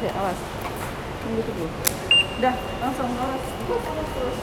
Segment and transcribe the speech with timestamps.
[0.00, 0.38] Awas.
[1.22, 1.66] Tunggu dulu.
[2.40, 3.82] Udah, langsung terus, terus.
[4.16, 4.38] Terus,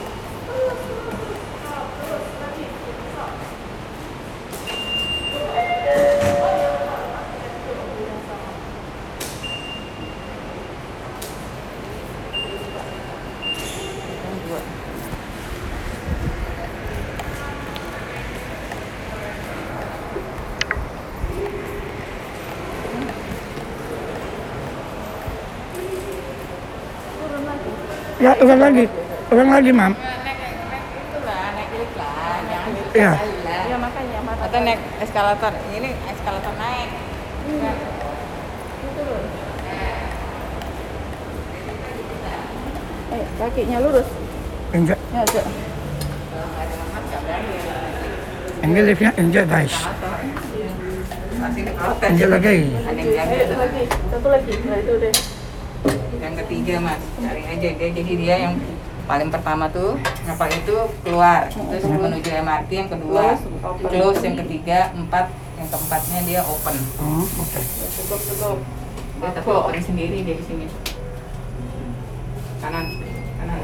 [28.20, 28.84] Ya, ulang lagi.
[29.32, 29.92] Ulang lagi, Mam.
[32.70, 33.12] lift Iya.
[33.16, 36.88] kali lah Ya makanya atau naik eskalator ini eskalator naik
[37.48, 37.70] Ini
[38.94, 39.24] turun.
[43.10, 44.08] Eh, kakinya lurus.
[44.70, 44.98] Injak.
[45.10, 45.42] Ya, aja.
[48.60, 49.74] Ini liftnya injak, guys.
[52.06, 52.56] Injak lagi.
[52.70, 53.56] tuh.
[53.56, 53.82] lagi.
[53.88, 54.52] Satu lagi.
[54.68, 55.39] Nah, itu deh.
[56.20, 58.54] Yang ketiga mas cari aja dia jadi dia yang
[59.08, 63.34] paling pertama tuh kapal itu keluar terus menuju MRT yang kedua
[63.90, 67.60] Close, yang ketiga empat yang keempatnya dia open Oh, oke.
[67.90, 68.58] Cukup, cukup.
[69.20, 70.66] dia tapi open sendiri dia di sini
[72.62, 72.86] kanan
[73.40, 73.60] kanan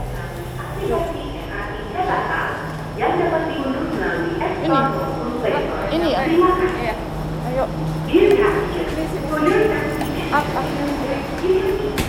[4.56, 4.80] Ini.
[5.86, 6.20] Ini ya.
[6.26, 6.94] iya
[7.46, 7.64] Ayo.
[10.26, 12.05] Up, up.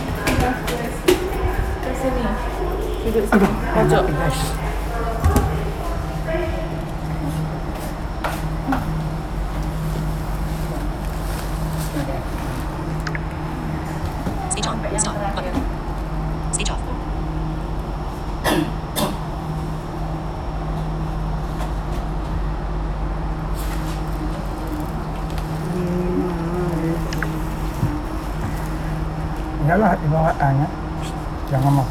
[2.02, 3.38] 쌤이 들고 있어.
[3.76, 4.06] 맞아.
[14.50, 15.00] Stage on.
[15.00, 15.16] Stop.
[15.36, 15.53] Button.
[16.52, 16.81] Stage off.
[29.68, 30.87] nhớ là hình hoa à nhé
[31.50, 31.85] 行了吗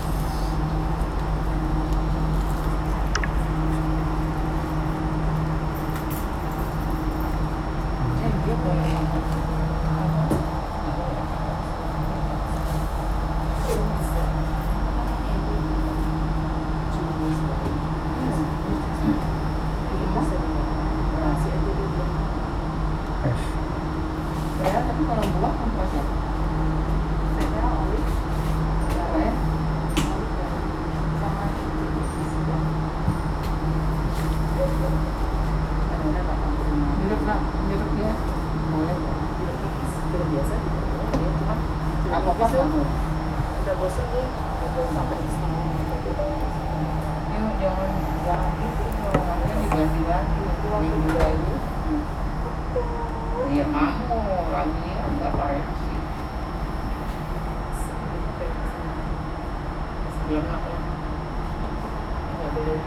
[62.66, 62.82] Makanya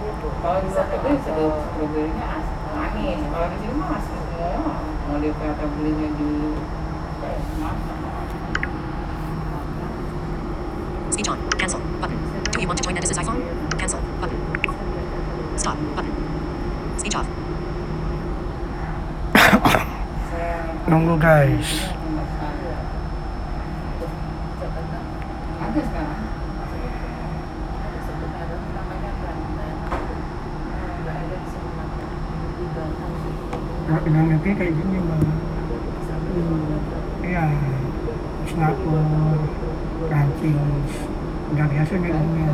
[0.00, 0.30] dia tuh.
[0.40, 1.50] Kalau di sana itu pakai sudah
[2.74, 3.18] manis.
[3.30, 4.74] Kalau di sini mah asli semua.
[5.06, 6.30] Mau dia kata belinya di?
[11.14, 11.38] Speech on.
[11.54, 11.78] Cancel.
[12.02, 12.18] Button.
[12.50, 13.69] Do you want to join Netis's iPhone?
[20.90, 21.54] Batam.
[33.86, 35.30] Kalau dengan nanti kayak gini, Bang.
[37.22, 37.44] Iya.
[38.50, 39.06] Singapura,
[40.10, 40.94] Prancis.
[41.54, 42.50] Udah biasa nih dunia.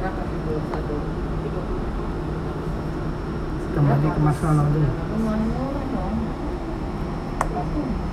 [0.00, 0.56] Berapa itu?
[0.72, 0.96] Satu.
[4.04, 4.84] Kembali ke masa lalu.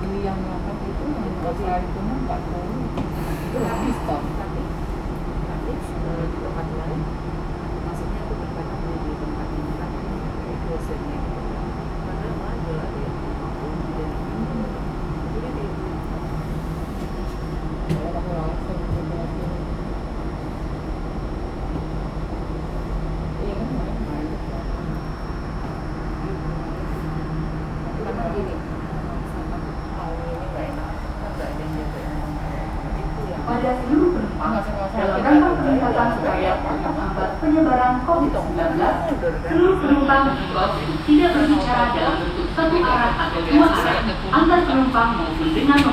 [0.00, 1.04] Beli yang apa itu
[1.68, 2.80] hari itu mah empat puluh.
[2.96, 4.22] Itu diskon.
[4.40, 4.62] Tapi,
[5.44, 7.00] tapi eh, di tempat lain,
[7.84, 9.92] maksudnya aku berkata beli di tempat yang kan
[10.64, 11.12] closetnya.
[11.12, 11.21] Karena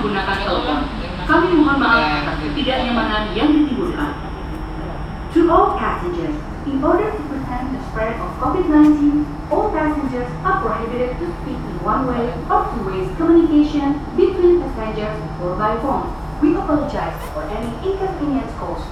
[0.09, 0.79] menggunakan telepon.
[1.29, 2.49] Kami mohon maaf ya, atas ya.
[2.49, 4.11] ketidaknyamanan yang ditimbulkan.
[5.37, 6.33] To all passengers,
[6.65, 9.21] in order to prevent the spread of COVID-19,
[9.53, 15.77] all passengers are prohibited to speak in one-way or two-way communication between passengers or by
[15.85, 16.09] phone.
[16.41, 18.88] We apologize for any inconvenience caused.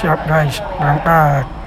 [0.00, 0.56] sharp guys.
[0.80, 1.59] Berangkat.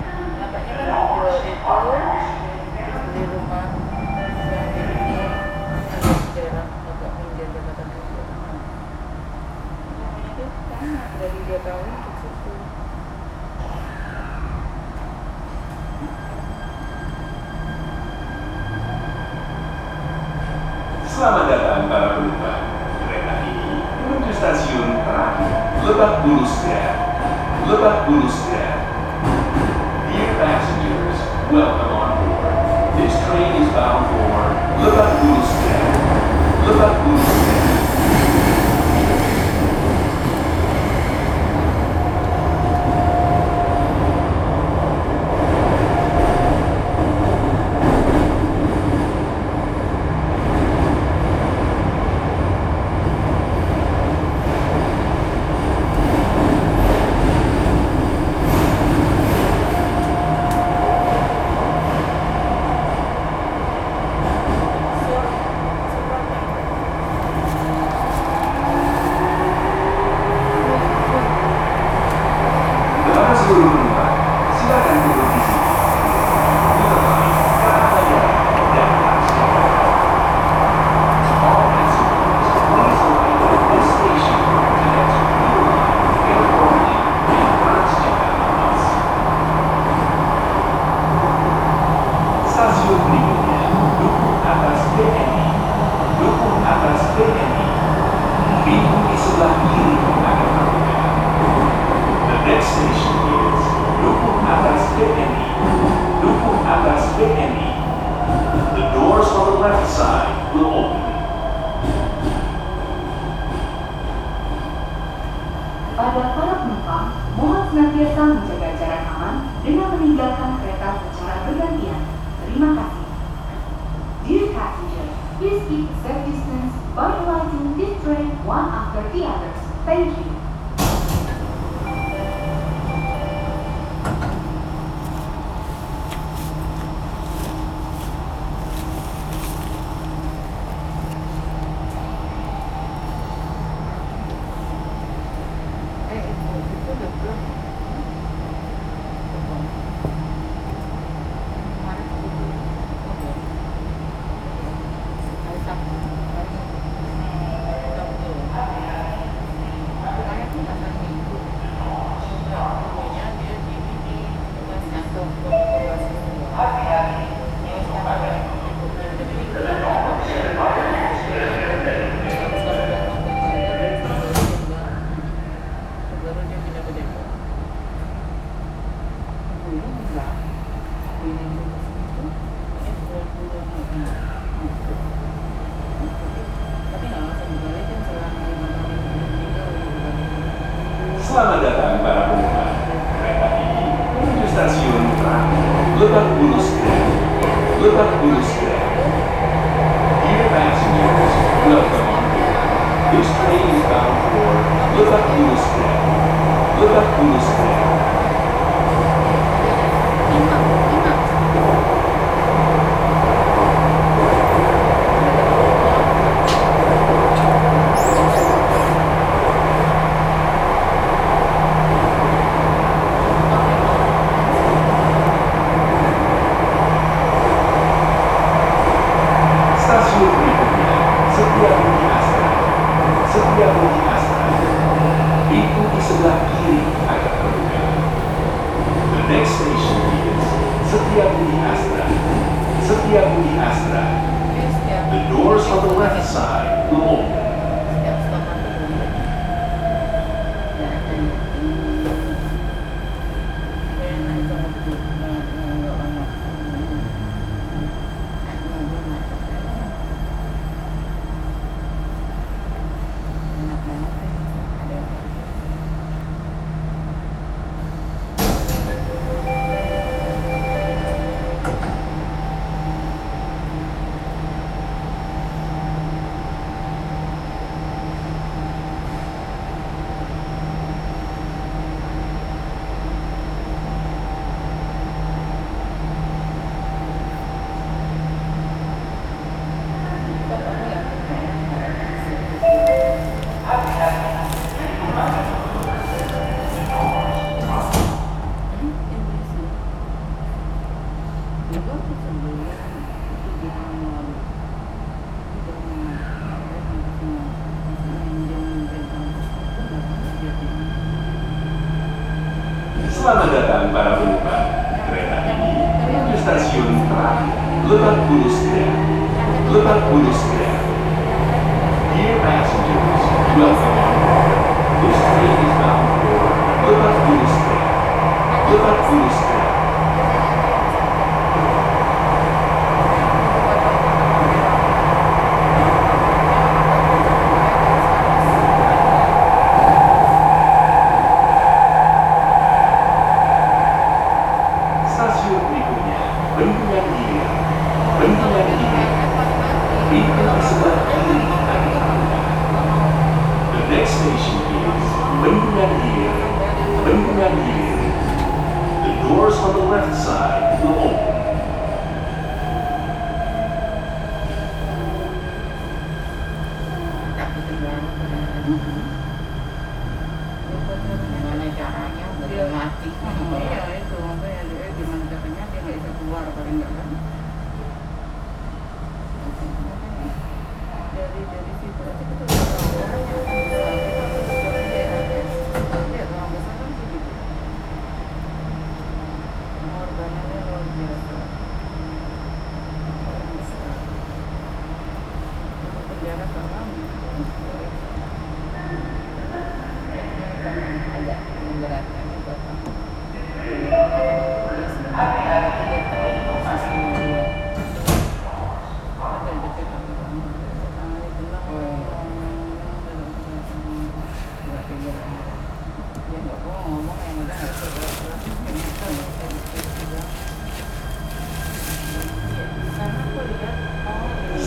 [206.79, 207.92] Duas arcudas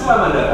[0.06, 0.45] oh, ini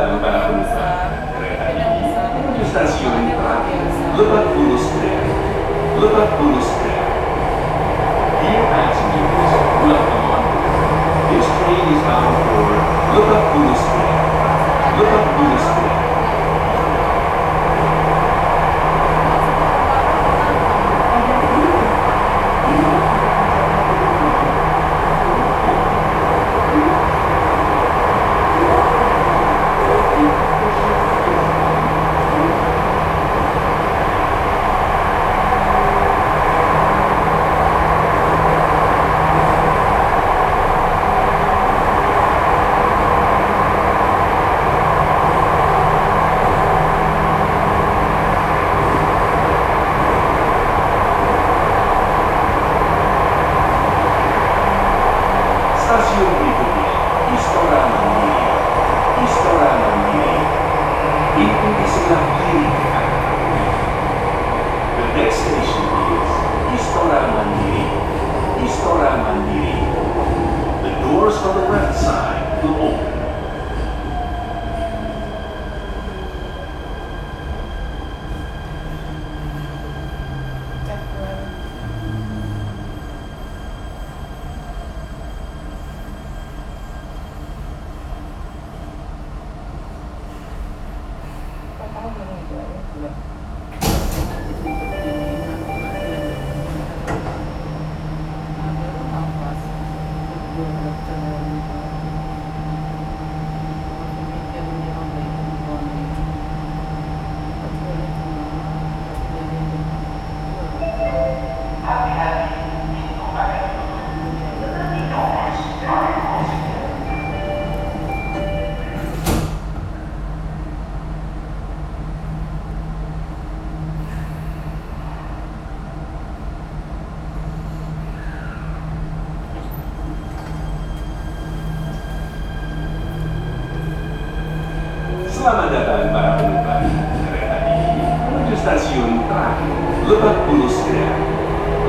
[140.13, 141.17] terakhir Lebak Bulus Grab.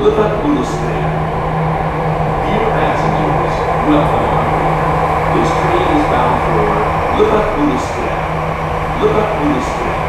[0.00, 1.12] Lebak Bulus Grab.
[2.44, 4.32] Dear passengers, welcome.
[5.34, 6.64] This train is bound for
[7.20, 8.22] Lebak Bulus Grab.
[9.04, 10.02] Lebak Bulus Grab.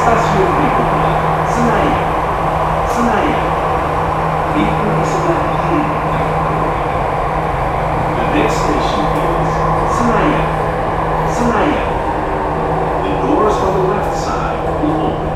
[0.00, 1.12] Stasiun berikutnya
[1.60, 2.02] Senayan.
[2.88, 3.42] Senayan.
[4.56, 5.82] Pintu di sebelah kiri.
[8.16, 9.50] The next station is
[9.92, 10.46] Senayan.
[11.28, 11.88] Senayan.
[13.04, 15.28] The doors on the left side will open.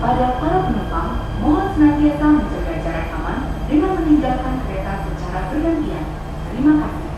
[0.00, 1.10] Pada para penumpang,
[1.44, 6.06] mohon senantiasa menjaga jarak aman dengan meninggalkan kereta secara bergantian.
[6.54, 7.10] Terima kasih.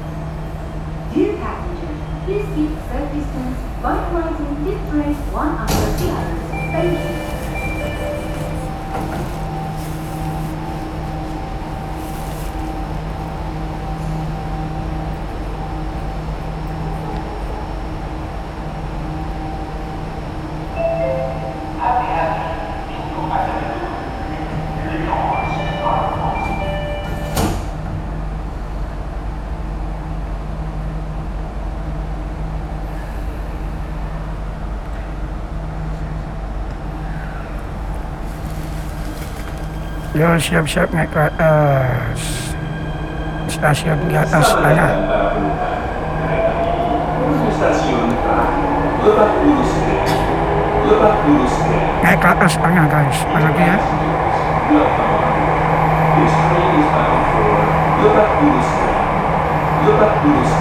[1.13, 6.37] Dear passengers, please keep safe distance by riding this train one after the other.
[6.73, 7.29] Thank you.
[40.19, 42.51] Yo siap-siap naik ke atas.
[43.47, 44.91] Stasiun di atas sana.
[52.03, 53.19] Naik ke atas sana guys.
[53.31, 53.79] Lagi ya.
[58.03, 58.69] Lebak Bulus.
[59.87, 60.53] Lebak Bulus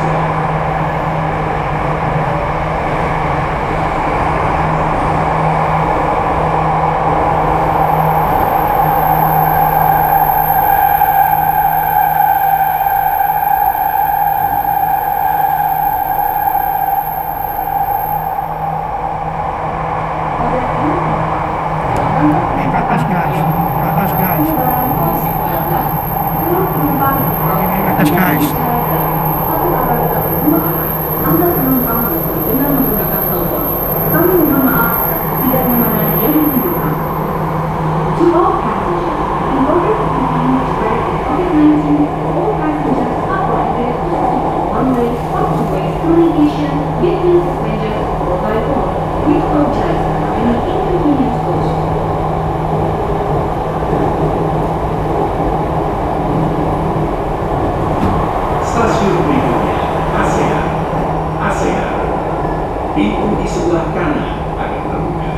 [62.98, 65.34] Pintu di sebelah kanan akan terbuka.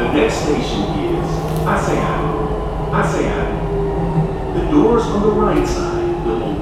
[0.00, 1.28] The next station is
[1.68, 2.20] ASEAN.
[2.88, 3.48] ASEAN.
[4.56, 6.61] The doors on the right side will open.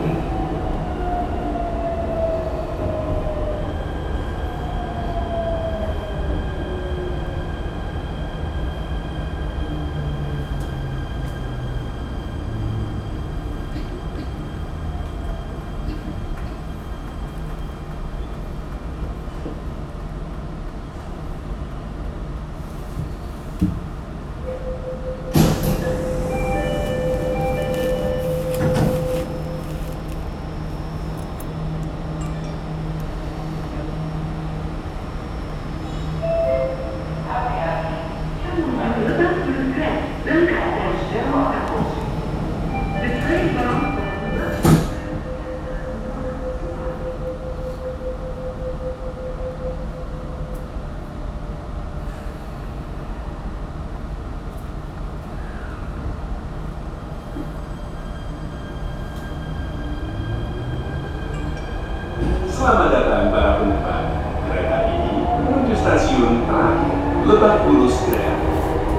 [62.61, 64.20] Selamat datang para penumpang.
[64.44, 66.92] Kereta ini menuju stasiun terakhir
[67.25, 68.37] Lebak Bulus Grab.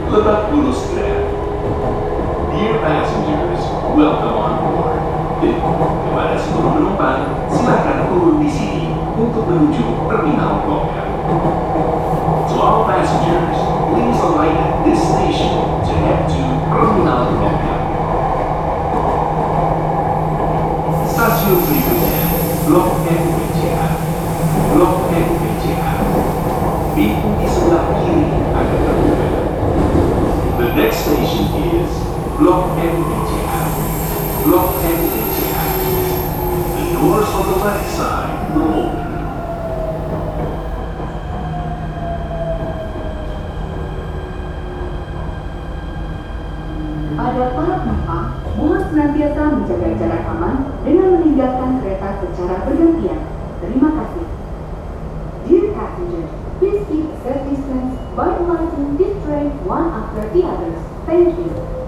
[0.09, 1.29] Lebak Bulus Grab.
[2.49, 3.61] Dear passengers,
[3.93, 4.97] welcome on board.
[5.45, 11.09] Kepada seluruh penumpang, silakan turun di sini untuk menuju Terminal M.
[12.49, 13.61] To all passengers,
[13.93, 17.57] please alight at this station to head to Terminal M.
[21.05, 22.25] Stasiun berikutnya,
[22.65, 23.40] Blok M
[32.41, 33.61] Blok M BCA.
[34.49, 35.01] Blok M
[36.73, 39.09] The doors on the left side will open.
[47.13, 48.27] Pada para penumpang,
[48.57, 53.21] Mohon senantiasa menjaga jarak aman dengan meninggalkan kereta secara bergantian.
[53.61, 54.25] Terima kasih.
[55.45, 60.81] Dear passengers, please keep safe distance by alighting this train one after the others.
[61.05, 61.80] Thank you.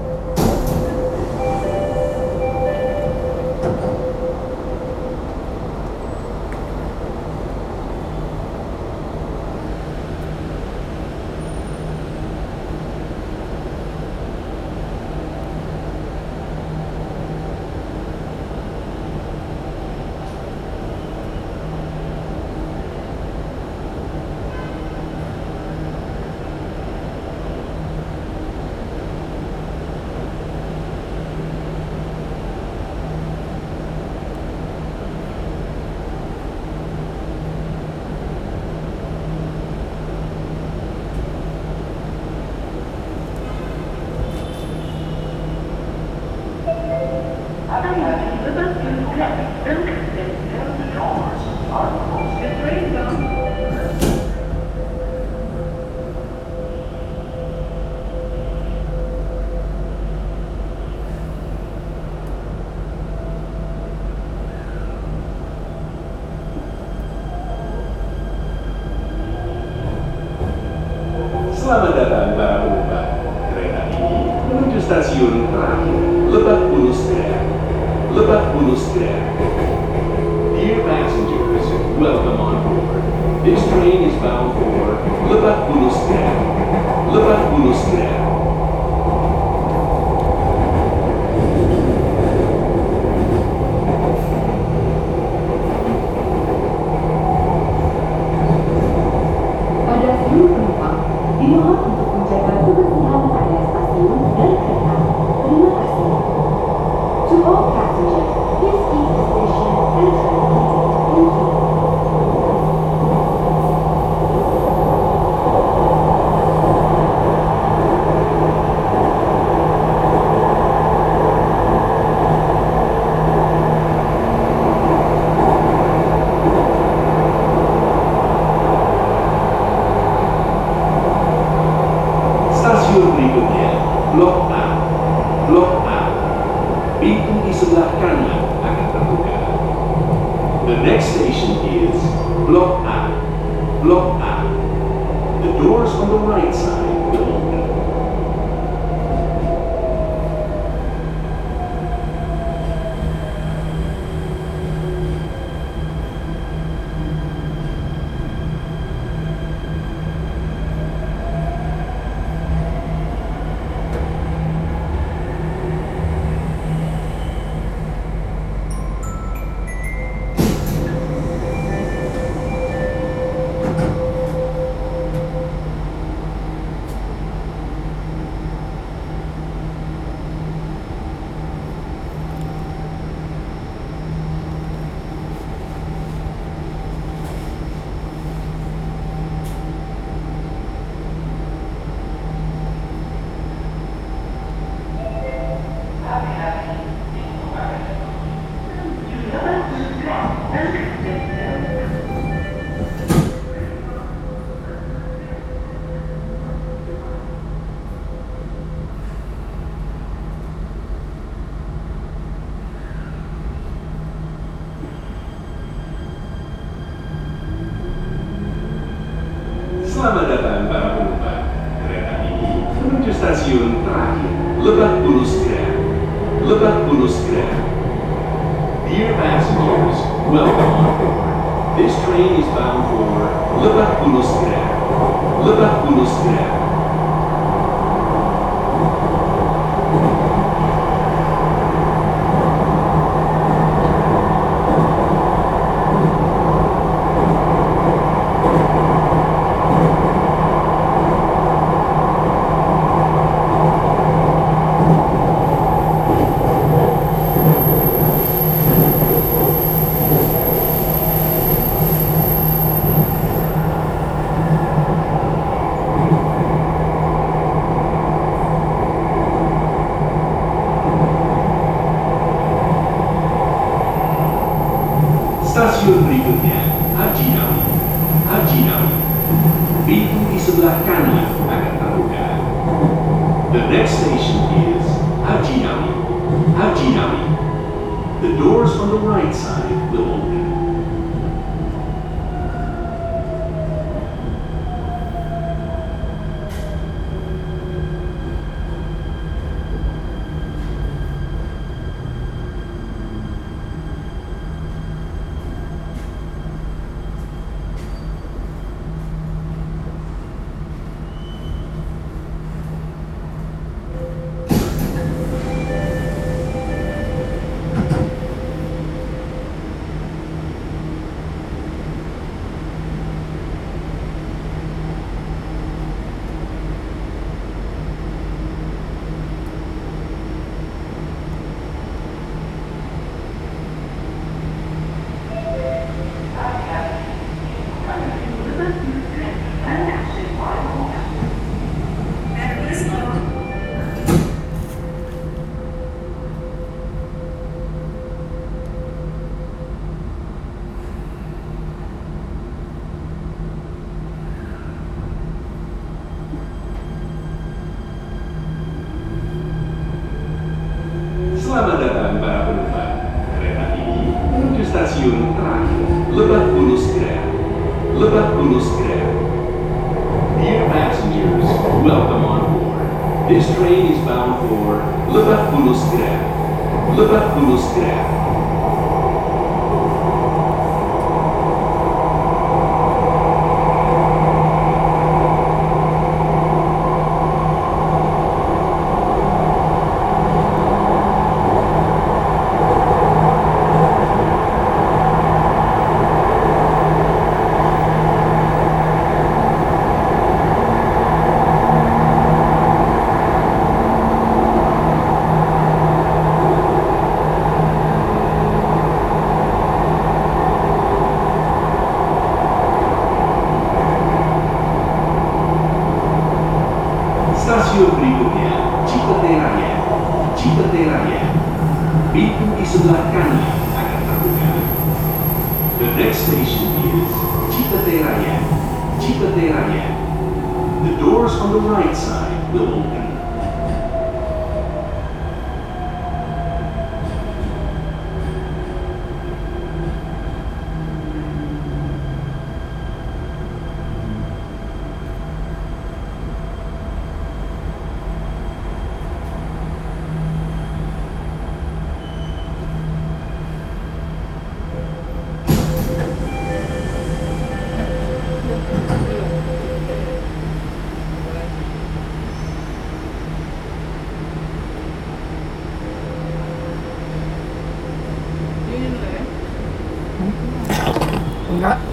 [471.64, 471.93] Enggak.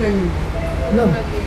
[0.00, 1.39] Não.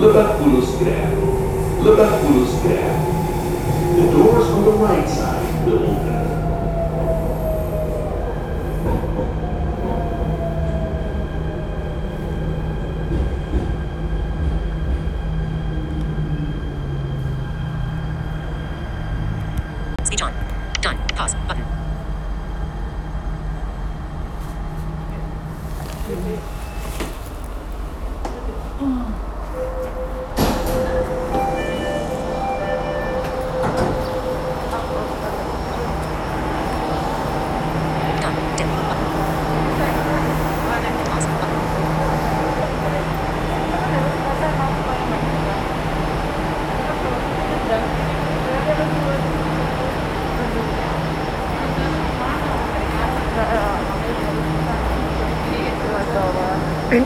[0.00, 1.12] Liverpool-Square.
[1.84, 2.19] Liverpool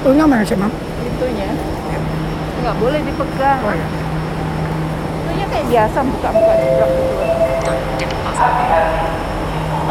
[0.04, 0.68] Pintunya mana sih, Mam?
[1.00, 1.48] Pintunya?
[1.88, 1.98] Ya.
[2.60, 3.56] Nggak boleh dipegang.
[3.64, 3.88] Oh, iya.
[3.88, 6.52] Pintunya kayak biasa, buka-buka.
[6.60, 6.86] Buka.
[6.92, 7.24] -buka,
[7.64, 9.03] buka, -buka.